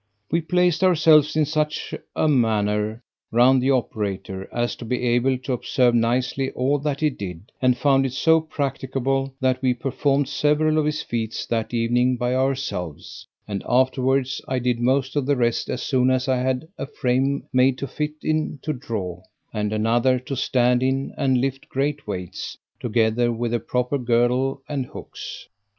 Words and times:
We 0.31 0.41
placed 0.41 0.83
ourselves 0.83 1.35
in 1.35 1.45
such 1.45 1.93
a 2.15 2.27
manner 2.27 3.03
round 3.31 3.61
the 3.61 3.69
operator, 3.69 4.49
as 4.51 4.75
to 4.77 4.83
be 4.83 5.03
able 5.03 5.37
to 5.37 5.53
observe 5.53 5.93
nicely 5.93 6.49
all 6.53 6.79
that 6.79 7.01
he 7.01 7.11
did, 7.11 7.51
and 7.61 7.77
found 7.77 8.07
it 8.07 8.13
so 8.13 8.41
practicable 8.41 9.35
that 9.41 9.61
we 9.61 9.75
performed 9.75 10.27
several 10.27 10.79
of 10.79 10.85
his 10.85 11.03
feats 11.03 11.45
that 11.45 11.71
evening 11.71 12.17
by 12.17 12.33
ourselves, 12.33 13.27
and 13.47 13.61
afterwards 13.69 14.41
I 14.47 14.57
did 14.57 14.79
most 14.79 15.15
of 15.15 15.27
the 15.27 15.35
rest 15.35 15.69
as 15.69 15.83
soon 15.83 16.09
as 16.09 16.27
I 16.27 16.37
had 16.37 16.67
a 16.79 16.87
frame 16.87 17.43
made 17.53 17.77
to 17.77 17.87
fit 17.87 18.13
in 18.23 18.57
to 18.63 18.73
draw, 18.73 19.21
and 19.53 19.71
another 19.71 20.17
to 20.17 20.35
stand 20.35 20.81
in 20.81 21.13
and 21.15 21.37
lift 21.39 21.69
great 21.69 22.07
weights, 22.07 22.57
together 22.79 23.31
with 23.31 23.53
a 23.53 23.59
proper 23.59 23.99
girdle 23.99 24.63
and 24.67 24.87
hooks. 24.87 25.47